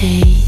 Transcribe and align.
in 0.00 0.47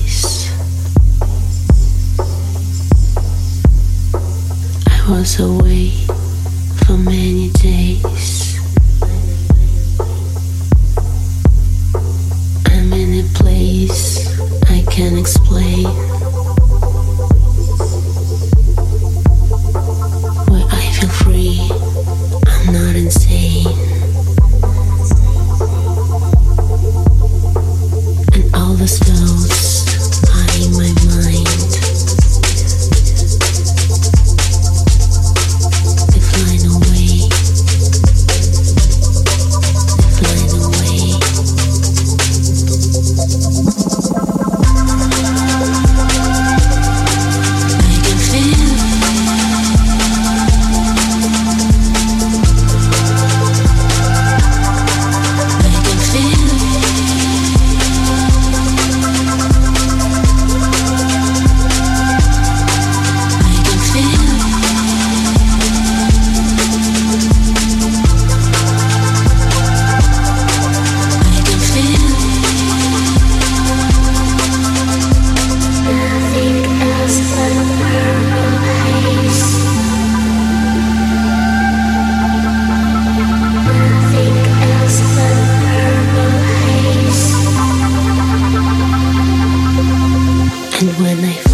And 90.80 90.88
when 90.98 91.22
I 91.26 91.49